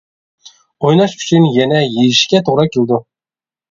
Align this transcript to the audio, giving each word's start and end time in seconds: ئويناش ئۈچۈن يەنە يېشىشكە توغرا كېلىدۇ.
ئويناش 0.85 1.15
ئۈچۈن 1.19 1.47
يەنە 1.59 1.85
يېشىشكە 1.85 2.45
توغرا 2.51 2.71
كېلىدۇ. 2.75 3.05